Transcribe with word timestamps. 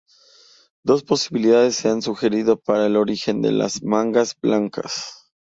Dos 0.83 1.03
posibilidades 1.03 1.75
se 1.75 1.87
han 1.89 2.01
sugerido 2.01 2.57
para 2.59 2.87
el 2.87 2.95
origen 2.97 3.43
de 3.43 3.51
las 3.51 3.83
mangas 3.83 4.33
blancas. 4.41 5.29